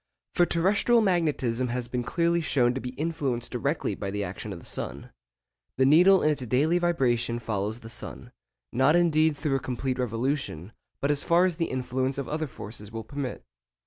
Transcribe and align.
For 0.33 0.47
terrestrial 0.47 0.99
magnetism 1.01 1.67
has 1.67 1.87
been 1.87 2.01
clearly 2.03 2.41
shown 2.41 2.73
to 2.73 2.81
be 2.81 2.95
influenced 2.95 3.51
directly 3.51 3.93
by 3.93 4.09
the 4.09 4.23
action 4.23 4.51
of 4.51 4.57
the 4.57 4.65
sun. 4.65 5.11
The 5.77 5.85
needle 5.85 6.23
in 6.23 6.31
its 6.31 6.47
daily 6.47 6.79
vibration 6.79 7.37
follows 7.37 7.81
the 7.81 7.87
sun, 7.89 8.31
not 8.71 8.95
indeed 8.95 9.37
through 9.37 9.57
a 9.57 9.59
complete 9.59 9.99
revolution, 9.99 10.71
but 11.01 11.11
as 11.11 11.23
far 11.23 11.45
as 11.45 11.57
the 11.57 11.65
influence 11.69 12.17
of 12.17 12.27
other 12.27 12.47
forces 12.47 12.91
will 12.91 13.03
permit. 13.03 13.43